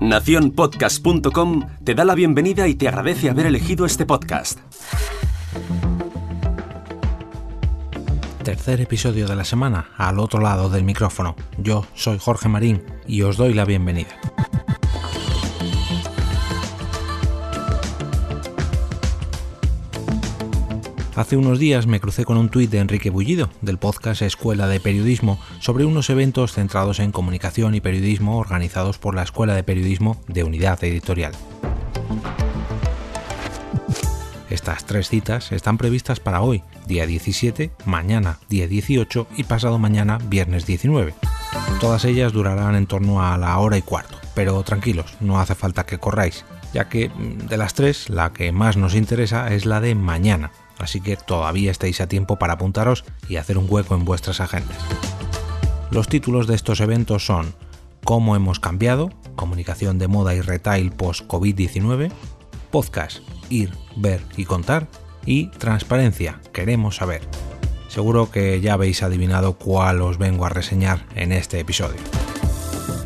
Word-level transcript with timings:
Naciónpodcast.com 0.00 1.66
te 1.84 1.94
da 1.94 2.04
la 2.04 2.14
bienvenida 2.14 2.68
y 2.68 2.74
te 2.74 2.88
agradece 2.88 3.30
haber 3.30 3.46
elegido 3.46 3.86
este 3.86 4.04
podcast. 4.06 4.60
Tercer 8.42 8.82
episodio 8.82 9.26
de 9.26 9.36
la 9.36 9.44
semana, 9.44 9.88
al 9.96 10.18
otro 10.18 10.40
lado 10.40 10.68
del 10.68 10.84
micrófono. 10.84 11.34
Yo 11.56 11.86
soy 11.94 12.18
Jorge 12.18 12.48
Marín 12.48 12.82
y 13.06 13.22
os 13.22 13.38
doy 13.38 13.54
la 13.54 13.64
bienvenida. 13.64 14.20
Hace 21.16 21.36
unos 21.36 21.60
días 21.60 21.86
me 21.86 22.00
crucé 22.00 22.24
con 22.24 22.36
un 22.36 22.48
tuit 22.48 22.68
de 22.70 22.78
Enrique 22.78 23.08
Bullido, 23.08 23.48
del 23.60 23.78
podcast 23.78 24.20
Escuela 24.22 24.66
de 24.66 24.80
Periodismo, 24.80 25.38
sobre 25.60 25.84
unos 25.84 26.10
eventos 26.10 26.52
centrados 26.52 26.98
en 26.98 27.12
comunicación 27.12 27.76
y 27.76 27.80
periodismo 27.80 28.36
organizados 28.38 28.98
por 28.98 29.14
la 29.14 29.22
Escuela 29.22 29.54
de 29.54 29.62
Periodismo 29.62 30.20
de 30.26 30.42
Unidad 30.42 30.82
Editorial. 30.82 31.32
Estas 34.50 34.86
tres 34.86 35.08
citas 35.08 35.52
están 35.52 35.78
previstas 35.78 36.18
para 36.18 36.42
hoy, 36.42 36.64
día 36.88 37.06
17, 37.06 37.70
mañana, 37.84 38.40
día 38.48 38.66
18 38.66 39.28
y 39.36 39.44
pasado 39.44 39.78
mañana, 39.78 40.18
viernes 40.26 40.66
19. 40.66 41.14
Todas 41.80 42.04
ellas 42.06 42.32
durarán 42.32 42.74
en 42.74 42.88
torno 42.88 43.24
a 43.24 43.38
la 43.38 43.56
hora 43.58 43.78
y 43.78 43.82
cuarto, 43.82 44.18
pero 44.34 44.60
tranquilos, 44.64 45.14
no 45.20 45.38
hace 45.38 45.54
falta 45.54 45.86
que 45.86 45.98
corráis, 45.98 46.44
ya 46.74 46.88
que 46.88 47.08
mm, 47.08 47.46
de 47.46 47.56
las 47.56 47.72
tres, 47.72 48.10
la 48.10 48.32
que 48.32 48.52
más 48.52 48.76
nos 48.76 48.94
interesa 48.94 49.54
es 49.54 49.64
la 49.64 49.80
de 49.80 49.94
mañana, 49.94 50.50
así 50.78 51.00
que 51.00 51.16
todavía 51.16 51.70
estáis 51.70 52.00
a 52.00 52.08
tiempo 52.08 52.36
para 52.36 52.54
apuntaros 52.54 53.04
y 53.28 53.36
hacer 53.36 53.56
un 53.56 53.66
hueco 53.68 53.94
en 53.94 54.04
vuestras 54.04 54.40
agendas. 54.40 54.76
Los 55.90 56.08
títulos 56.08 56.46
de 56.46 56.56
estos 56.56 56.80
eventos 56.80 57.24
son 57.24 57.54
Cómo 58.04 58.36
hemos 58.36 58.60
cambiado, 58.60 59.10
comunicación 59.36 59.98
de 59.98 60.08
moda 60.08 60.34
y 60.34 60.40
retail 60.42 60.90
post-COVID-19, 60.92 62.10
podcast, 62.70 63.20
ir, 63.48 63.72
ver 63.96 64.20
y 64.36 64.44
contar, 64.44 64.88
y 65.24 65.46
transparencia, 65.46 66.40
queremos 66.52 66.96
saber. 66.96 67.22
Seguro 67.88 68.30
que 68.30 68.60
ya 68.60 68.74
habéis 68.74 69.02
adivinado 69.02 69.56
cuál 69.56 70.02
os 70.02 70.18
vengo 70.18 70.44
a 70.44 70.48
reseñar 70.48 71.06
en 71.14 71.30
este 71.30 71.60
episodio. 71.60 72.00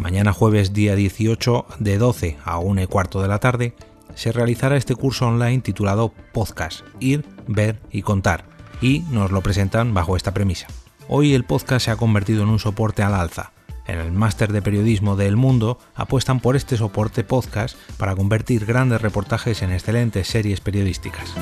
Mañana 0.00 0.32
jueves 0.32 0.72
día 0.72 0.94
18 0.94 1.66
de 1.78 1.98
12 1.98 2.38
a 2.42 2.58
1 2.58 2.80
y 2.80 2.86
cuarto 2.86 3.20
de 3.20 3.28
la 3.28 3.38
tarde 3.38 3.74
se 4.14 4.32
realizará 4.32 4.78
este 4.78 4.94
curso 4.94 5.26
online 5.26 5.60
titulado 5.60 6.14
Podcast, 6.32 6.80
Ir, 7.00 7.26
Ver 7.46 7.78
y 7.90 8.00
Contar, 8.00 8.46
y 8.80 9.00
nos 9.10 9.30
lo 9.30 9.42
presentan 9.42 9.92
bajo 9.92 10.16
esta 10.16 10.32
premisa. 10.32 10.68
Hoy 11.06 11.34
el 11.34 11.44
podcast 11.44 11.84
se 11.84 11.90
ha 11.90 11.96
convertido 11.96 12.44
en 12.44 12.48
un 12.48 12.58
soporte 12.58 13.02
al 13.02 13.12
alza. 13.12 13.52
En 13.86 13.98
el 13.98 14.10
máster 14.10 14.52
de 14.52 14.62
periodismo 14.62 15.16
del 15.16 15.36
mundo 15.36 15.78
apuestan 15.94 16.40
por 16.40 16.56
este 16.56 16.78
soporte 16.78 17.22
podcast 17.22 17.76
para 17.98 18.16
convertir 18.16 18.64
grandes 18.64 19.02
reportajes 19.02 19.60
en 19.60 19.70
excelentes 19.70 20.28
series 20.28 20.62
periodísticas. 20.62 21.34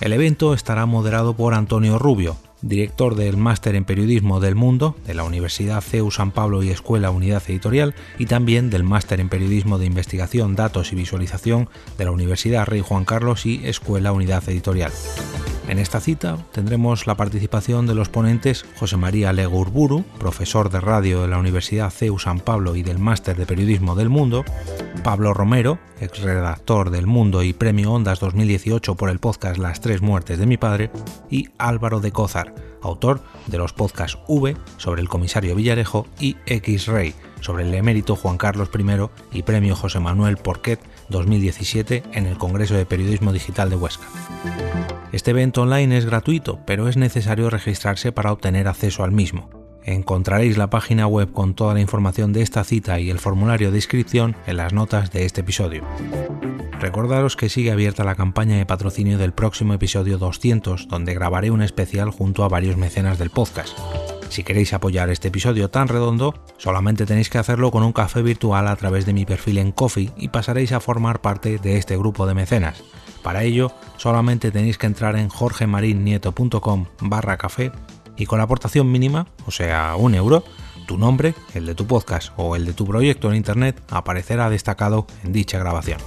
El 0.00 0.12
evento 0.12 0.54
estará 0.54 0.86
moderado 0.86 1.34
por 1.34 1.54
Antonio 1.54 1.98
Rubio, 1.98 2.36
director 2.62 3.14
del 3.14 3.36
Máster 3.36 3.74
en 3.74 3.84
Periodismo 3.84 4.40
del 4.40 4.54
Mundo 4.54 4.96
de 5.06 5.14
la 5.14 5.24
Universidad 5.24 5.80
CEU 5.80 6.10
San 6.10 6.30
Pablo 6.30 6.62
y 6.62 6.70
Escuela 6.70 7.10
Unidad 7.10 7.42
Editorial 7.46 7.94
y 8.18 8.26
también 8.26 8.70
del 8.70 8.84
Máster 8.84 9.20
en 9.20 9.28
Periodismo 9.28 9.78
de 9.78 9.86
Investigación, 9.86 10.56
Datos 10.56 10.92
y 10.92 10.96
Visualización 10.96 11.68
de 11.96 12.04
la 12.04 12.12
Universidad 12.12 12.66
Rey 12.66 12.80
Juan 12.80 13.04
Carlos 13.04 13.46
y 13.46 13.66
Escuela 13.66 14.12
Unidad 14.12 14.48
Editorial. 14.48 14.92
En 15.68 15.78
esta 15.78 16.00
cita 16.00 16.38
tendremos 16.50 17.06
la 17.06 17.14
participación 17.14 17.86
de 17.86 17.94
los 17.94 18.08
ponentes 18.08 18.64
José 18.78 18.96
María 18.96 19.34
Legurburu, 19.34 20.02
profesor 20.18 20.70
de 20.70 20.80
radio 20.80 21.20
de 21.20 21.28
la 21.28 21.38
Universidad 21.38 21.90
CEU 21.90 22.18
San 22.18 22.40
Pablo 22.40 22.74
y 22.74 22.82
del 22.82 22.98
Máster 22.98 23.36
de 23.36 23.44
Periodismo 23.44 23.94
del 23.94 24.08
Mundo, 24.08 24.46
Pablo 25.04 25.34
Romero, 25.34 25.78
exredactor 26.00 26.88
del 26.88 27.06
Mundo 27.06 27.42
y 27.42 27.52
Premio 27.52 27.92
Ondas 27.92 28.18
2018 28.18 28.94
por 28.94 29.10
el 29.10 29.18
podcast 29.18 29.58
Las 29.58 29.82
tres 29.82 30.00
muertes 30.00 30.38
de 30.38 30.46
mi 30.46 30.56
padre, 30.56 30.90
y 31.28 31.50
Álvaro 31.58 32.00
de 32.00 32.12
Cózar, 32.12 32.54
autor 32.80 33.20
de 33.46 33.58
los 33.58 33.74
podcasts 33.74 34.18
V 34.26 34.56
sobre 34.78 35.02
el 35.02 35.08
comisario 35.10 35.54
Villarejo 35.54 36.06
y 36.18 36.36
X-Ray 36.46 37.14
sobre 37.40 37.64
el 37.64 37.74
emérito 37.74 38.16
Juan 38.16 38.38
Carlos 38.38 38.70
I 38.76 39.38
y 39.38 39.42
Premio 39.42 39.76
José 39.76 40.00
Manuel 40.00 40.36
Porquet 40.36 40.80
2017 41.08 42.02
en 42.12 42.26
el 42.26 42.38
Congreso 42.38 42.74
de 42.74 42.86
Periodismo 42.86 43.32
Digital 43.32 43.70
de 43.70 43.76
Huesca. 43.76 44.06
Este 45.12 45.30
evento 45.30 45.62
online 45.62 45.96
es 45.96 46.04
gratuito, 46.04 46.58
pero 46.66 46.88
es 46.88 46.96
necesario 46.96 47.50
registrarse 47.50 48.12
para 48.12 48.32
obtener 48.32 48.68
acceso 48.68 49.04
al 49.04 49.12
mismo. 49.12 49.50
Encontraréis 49.84 50.58
la 50.58 50.68
página 50.68 51.06
web 51.06 51.32
con 51.32 51.54
toda 51.54 51.72
la 51.72 51.80
información 51.80 52.32
de 52.34 52.42
esta 52.42 52.62
cita 52.62 53.00
y 53.00 53.08
el 53.08 53.18
formulario 53.18 53.70
de 53.70 53.78
inscripción 53.78 54.36
en 54.46 54.58
las 54.58 54.74
notas 54.74 55.10
de 55.12 55.24
este 55.24 55.40
episodio. 55.40 55.82
Recordaros 56.78 57.36
que 57.36 57.48
sigue 57.48 57.72
abierta 57.72 58.04
la 58.04 58.14
campaña 58.14 58.56
de 58.56 58.66
patrocinio 58.66 59.18
del 59.18 59.32
próximo 59.32 59.74
episodio 59.74 60.18
200, 60.18 60.88
donde 60.88 61.14
grabaré 61.14 61.50
un 61.50 61.62
especial 61.62 62.10
junto 62.10 62.44
a 62.44 62.48
varios 62.48 62.76
mecenas 62.76 63.18
del 63.18 63.30
podcast. 63.30 63.76
Si 64.28 64.44
queréis 64.44 64.72
apoyar 64.72 65.10
este 65.10 65.28
episodio 65.28 65.70
tan 65.70 65.88
redondo, 65.88 66.34
solamente 66.58 67.06
tenéis 67.06 67.30
que 67.30 67.38
hacerlo 67.38 67.70
con 67.70 67.82
un 67.82 67.92
café 67.92 68.22
virtual 68.22 68.68
a 68.68 68.76
través 68.76 69.06
de 69.06 69.12
mi 69.12 69.24
perfil 69.24 69.58
en 69.58 69.72
Coffee 69.72 70.12
y 70.16 70.28
pasaréis 70.28 70.72
a 70.72 70.80
formar 70.80 71.20
parte 71.20 71.58
de 71.58 71.76
este 71.76 71.96
grupo 71.96 72.26
de 72.26 72.34
mecenas. 72.34 72.82
Para 73.22 73.42
ello, 73.42 73.72
solamente 73.96 74.50
tenéis 74.50 74.78
que 74.78 74.86
entrar 74.86 75.16
en 75.16 75.28
jorgemarinieto.com 75.28 76.86
barra 77.00 77.36
café 77.36 77.72
y 78.16 78.26
con 78.26 78.38
la 78.38 78.44
aportación 78.44 78.90
mínima, 78.90 79.26
o 79.46 79.50
sea, 79.50 79.94
un 79.96 80.14
euro, 80.14 80.44
tu 80.86 80.98
nombre, 80.98 81.34
el 81.54 81.66
de 81.66 81.74
tu 81.74 81.86
podcast 81.86 82.32
o 82.36 82.56
el 82.56 82.64
de 82.64 82.72
tu 82.72 82.86
proyecto 82.86 83.30
en 83.30 83.36
Internet 83.36 83.82
aparecerá 83.90 84.50
destacado 84.50 85.06
en 85.24 85.32
dicha 85.32 85.58
grabación. 85.58 85.98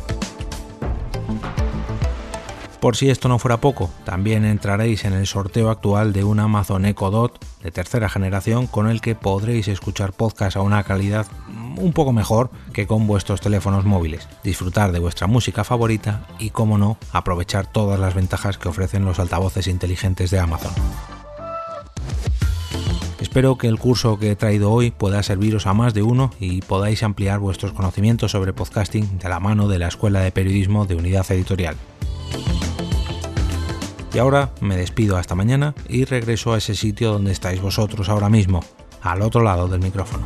Por 2.81 2.97
si 2.97 3.11
esto 3.11 3.27
no 3.27 3.37
fuera 3.37 3.61
poco, 3.61 3.91
también 4.05 4.43
entraréis 4.43 5.05
en 5.05 5.13
el 5.13 5.27
sorteo 5.27 5.69
actual 5.69 6.13
de 6.13 6.23
un 6.23 6.39
Amazon 6.39 6.85
Echo 6.85 7.11
Dot 7.11 7.45
de 7.61 7.69
tercera 7.69 8.09
generación 8.09 8.65
con 8.65 8.89
el 8.89 9.01
que 9.01 9.13
podréis 9.13 9.67
escuchar 9.67 10.13
podcasts 10.13 10.55
a 10.55 10.61
una 10.61 10.83
calidad 10.83 11.27
un 11.77 11.93
poco 11.93 12.11
mejor 12.11 12.49
que 12.73 12.87
con 12.87 13.05
vuestros 13.05 13.39
teléfonos 13.39 13.85
móviles, 13.85 14.27
disfrutar 14.43 14.91
de 14.91 14.97
vuestra 14.97 15.27
música 15.27 15.63
favorita 15.63 16.25
y, 16.39 16.49
como 16.49 16.79
no, 16.79 16.97
aprovechar 17.11 17.67
todas 17.67 17.99
las 17.99 18.15
ventajas 18.15 18.57
que 18.57 18.69
ofrecen 18.69 19.05
los 19.05 19.19
altavoces 19.19 19.67
inteligentes 19.67 20.31
de 20.31 20.39
Amazon. 20.39 20.73
Espero 23.19 23.59
que 23.59 23.67
el 23.67 23.77
curso 23.77 24.17
que 24.17 24.31
he 24.31 24.35
traído 24.35 24.71
hoy 24.71 24.89
pueda 24.89 25.21
serviros 25.21 25.67
a 25.67 25.75
más 25.75 25.93
de 25.93 26.01
uno 26.01 26.31
y 26.39 26.61
podáis 26.61 27.03
ampliar 27.03 27.37
vuestros 27.37 27.73
conocimientos 27.73 28.31
sobre 28.31 28.53
podcasting 28.53 29.19
de 29.19 29.29
la 29.29 29.39
mano 29.39 29.67
de 29.67 29.77
la 29.77 29.87
Escuela 29.87 30.21
de 30.21 30.31
Periodismo 30.31 30.87
de 30.87 30.95
Unidad 30.95 31.31
Editorial. 31.31 31.75
Y 34.13 34.19
ahora 34.19 34.51
me 34.59 34.75
despido 34.75 35.17
hasta 35.17 35.35
mañana 35.35 35.73
y 35.87 36.05
regreso 36.05 36.53
a 36.53 36.57
ese 36.57 36.75
sitio 36.75 37.13
donde 37.13 37.31
estáis 37.31 37.61
vosotros 37.61 38.09
ahora 38.09 38.29
mismo, 38.29 38.63
al 39.01 39.21
otro 39.21 39.41
lado 39.41 39.67
del 39.67 39.79
micrófono. 39.79 40.25